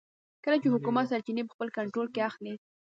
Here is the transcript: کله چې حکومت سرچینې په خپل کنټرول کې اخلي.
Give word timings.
کله 0.43 0.57
چې 0.61 0.73
حکومت 0.75 1.05
سرچینې 1.11 1.43
په 1.45 1.53
خپل 1.55 1.67
کنټرول 1.77 2.07
کې 2.13 2.21
اخلي. 2.29 2.53